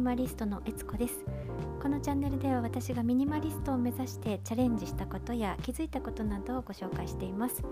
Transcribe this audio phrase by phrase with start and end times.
[0.00, 1.26] ニマリストのえつこです。
[1.82, 7.62] このチャンネルでは私がミニマリストを目指してチャレンジしたことや気づいたことなどをご紹介しています。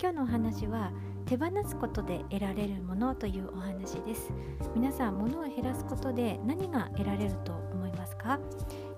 [0.00, 0.90] 今日のお話は
[1.26, 4.32] 手放すことで得られるものというお話です。
[4.74, 8.38] 皆さん物を減らすことで何が得られると思いますか？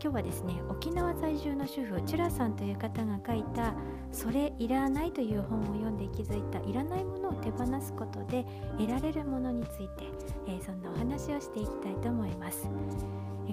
[0.01, 3.75] 今日はですね沖縄在住の主婦チュラさんという方が書いた
[4.13, 8.47] 「それいらない」という本を読んで気づいたいらないものを手放すことで
[8.79, 10.05] 得られるものについて、
[10.47, 12.69] えー、そんなお話をしていきたいと思います。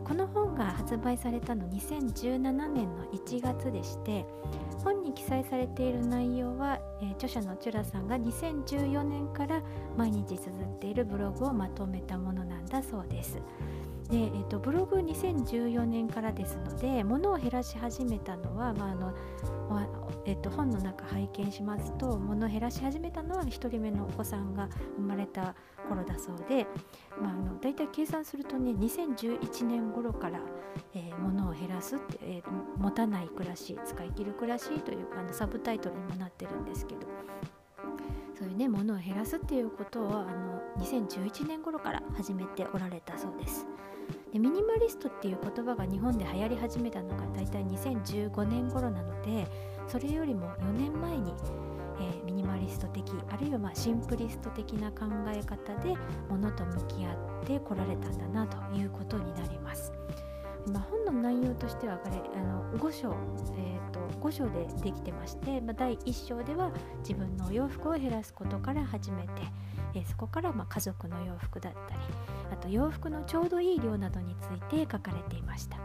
[0.06, 2.40] この本が発売されたの2017
[2.70, 4.26] 年の1月でして
[4.84, 9.62] 本に記載されている内容は、え、著者のチュラさんが2014年から
[9.98, 13.42] 毎日綴っているブログをまとめたものなんだそうです。
[14.10, 19.14] で、えーと、ブログ2014年からですので物を減らし始めたのは、まああの
[20.28, 25.56] えーと、本の中拝見しますと物を減らし始めたのは1人目のお子さんが生まれた
[25.88, 26.68] 頃だそうで、
[27.22, 30.42] まあ、あの大体計算するとね2011年頃から、
[30.94, 37.08] えー、物を減らすって、えー、持たない暮らし使い切る暮らしというあのサブタイトルにもなってるんですけど
[38.38, 43.66] そういうね物を減らすっていうことをあの2011年頃から始めておられたそうです。
[44.40, 49.48] ミニマリストっていう言葉が日本で流行り始めたのが大体2015年頃なので
[49.88, 51.34] それよりも4年前に、
[52.00, 55.96] えー、ミニマリスト的あるいはまシンプリスト的な考え方で
[56.30, 59.92] 物と向き合ってこられたんだなということになります。
[60.72, 63.16] まあ、本の内容としてはこれあの5章、
[63.56, 69.30] えーと、5章でできてまして、まあ、第1章では自分のお洋服を減らすことから始めて、
[70.00, 72.00] え、そこからま家族の洋服だったり
[72.52, 75.78] あと洋服のちょうどいい量などについて書かれていました。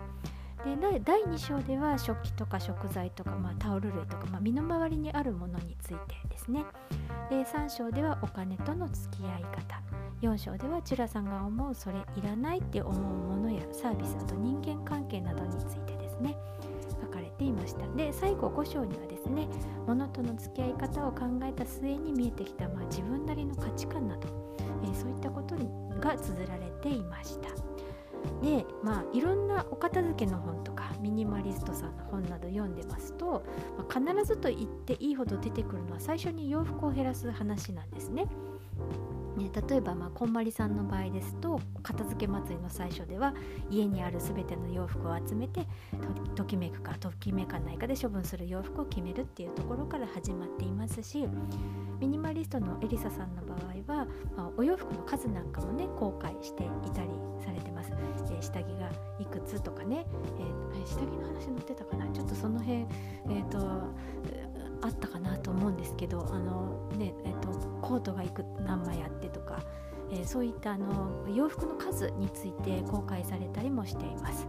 [0.64, 6.64] で第2章では食器とか食材とか、まあ、タオル類とか、まあ、身の回りにあるものについてですね。
[7.30, 9.82] で3章ではお金との付き合い方。
[10.20, 16.36] 4章ではチュラさんが思うそれいらないって思うものやサービスあと人間関係などについてですね。
[17.36, 19.48] ていましたで最後5章にはですね
[19.86, 25.56] 物との付き合い方を考えた末に見えてきた、まあ、自分なりの価値観など、えー、そういったこと
[26.00, 27.50] が綴られていました
[28.40, 33.44] でまあいろんなお片付けの本とかミニマリストさんの本など読んでますと、
[33.76, 38.26] まあ、必ずと言っていいほど出てくるのは最初に洋服を減らす話なんですね。
[39.36, 43.34] ね、例えば、まあ、こんまりさんの場合ですと片付け祭りの最初では
[43.70, 45.66] 家にある全ての洋服を集めて
[46.34, 51.26] ときめくかときめかないかで処分する洋服を決めるっていうところから始まっていますし
[51.98, 54.06] ミニマリストのエリサさんの場合は、
[54.36, 57.08] まあ、お洋服の数なんかもね後悔していたり
[57.44, 60.06] されてます、えー、下着がいくつとかね、
[60.74, 62.06] えー、下着の話載ってたかな？
[62.08, 63.58] ちょっとその辺え、ー、と
[64.84, 67.31] あったかなと思うんですけどあのねえ、
[67.82, 69.60] コートがいく何枚あってとか、
[70.10, 74.46] えー、そういったあの洋服の数について公開されたりもしています。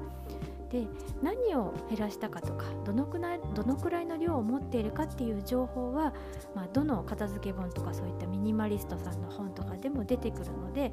[0.74, 0.88] で
[1.22, 6.16] 何を減らしたかとかどのくらいどのくらいの量を持っているかっていう情報は、
[6.56, 10.92] まあ、どの片付け本とかそういったミニマリストさんの本とかでも出てくるので、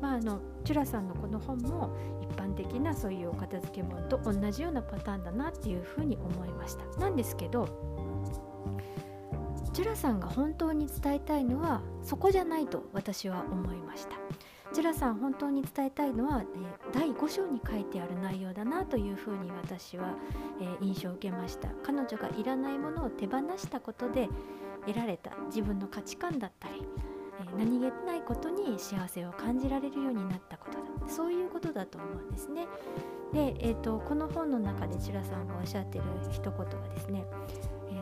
[0.00, 6.98] まあ、あのチュラさんのこの本も一般的なそういうお片付け本と同じようなパターンだなっていうふうに思いました。
[6.98, 7.68] なんですけど
[9.78, 14.16] ジュラさんが本当に伝えたいのはそこじゃないと私は思いました。
[14.74, 16.46] ジュラさん本当に伝えたいのは、え
[16.92, 20.16] 第5章に書いてある内容だなというふうに私は、
[20.60, 21.68] え印象を受けました。
[21.84, 24.28] 彼女がいらないものを手放したことで
[24.84, 26.84] 得られた自分の価値観だったり、
[27.40, 31.08] え何気ないことに幸せを感じられるようになったことだ。
[31.08, 32.66] そういうことだと思うんですね。
[33.32, 37.24] で、えーと、この本の中でチュラさんがおっしゃってる一言がですね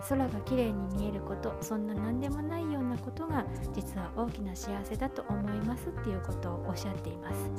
[0.08, 7.50] 空が綺麗に見えることそんな何でもないようなことが実は大きな幸せだと思いますっていうことをおっしゃっています。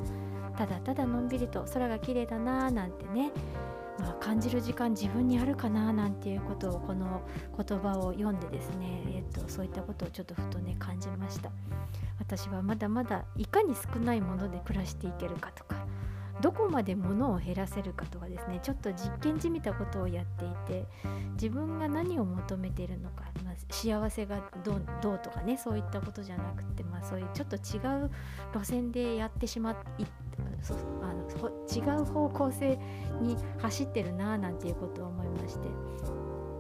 [0.58, 3.32] ただただのんびりと空が綺麗だなーなんてね
[4.00, 7.22] まあ、感じる時間自分にあるかななんていうことをこの
[7.58, 11.52] 言葉を読んでですね、えー、とそういったことをちょっとふとね感じました。
[12.20, 15.77] 私はまだまだいかに少ないもので暮らしていけるかとか
[16.42, 20.86] どこまで物を減らせるかとかですねちょっと実験じみたことをやっていて
[21.34, 28.12] 自分が何を求めているのか、まあ、幸せがどうどうとかねそういったことじゃなくて、まあ、そういうちょっと違う
[28.54, 30.06] 路線でやってしまい
[31.02, 31.28] あの
[31.68, 32.78] 違う方向性
[33.22, 35.68] に走ってるなあなんていうことを思いまして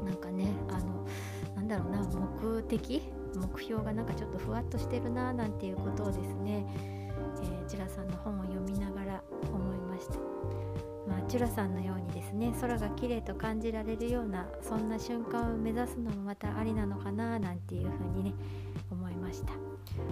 [0.05, 1.07] なんかねあの
[1.55, 3.01] なんだろうな目的
[3.35, 8.45] 目標がなんかちょっとふわっとしてるななんていうことをですね、えー、ジラさんの本を
[9.97, 10.37] ました。
[11.07, 18.33] まあ、チュラさんのようにですね空が綺麗と感じられるようなそんな瞬間を目指すのもまたありなのかななんていうふうにね
[18.91, 19.53] 思いました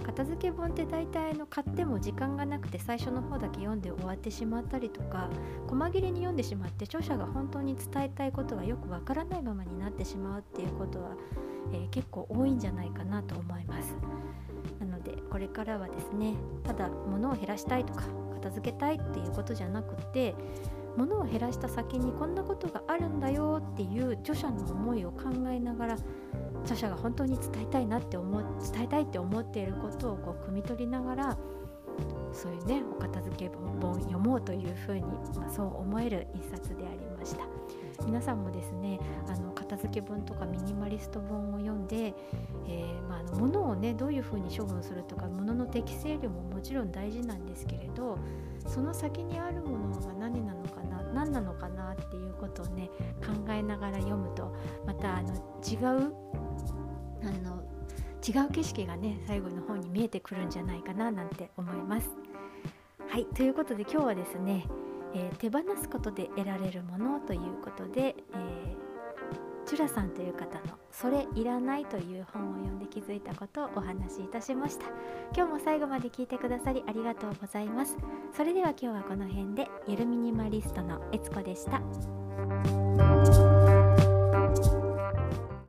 [0.06, 5.28] 片付け本って大体の買っても時間がなくて最初の方だけ読んで終わってしまったりとか
[5.68, 11.10] 細切れに読んでしまって著者が本当に伝えたいことがよくわからないままになってしまうっていうことは、
[11.74, 13.94] えー、結構多いんじゃないかなと思います
[14.80, 16.34] なのでこれからはですね
[16.64, 18.04] ただ物を減らしたいとか
[18.36, 20.34] 片付けたいっていうことじゃなくて
[20.96, 25.96] 物を減らした先にこんなことがあるんだよっていう著者の思いを考えながら
[26.62, 28.38] 著者が本当に伝えたいなって思
[28.72, 31.38] 伝えたいって思っていることをこう汲み取りながら
[32.32, 35.02] そういうねお片付け本を読もうというふうに、
[35.36, 37.05] まあ、そう思える一冊であります。
[38.06, 42.14] 皆さんもですねあの片付け本とかミニマリスト本を読んで、
[42.68, 48.16] えー、まあ、の物をねどういうふうに処分するとか物の適正量ももちろん大事なんですけれど
[48.66, 54.54] その先にあるものが何なのかな何なのかなっていうことをね考えながら読むと
[54.86, 55.34] またあの
[55.66, 56.14] 違う
[57.22, 57.62] あの
[58.26, 62.10] 違う景色がね最後の方に見えてくるんじゃないかななんて思います。
[63.08, 64.66] はいということで今日はですね、
[65.14, 74.86] えー、手放すことで得られるものということで、えー、チュラさんという方の「それいらない」という本を読んで気づいたことをお話しいたしました。
[75.34, 77.96] 今日も最後まで聞いてくださりありがとうございます。
[78.32, 82.85] それでは今日はこの辺でゆるミニマリストのえつこでした。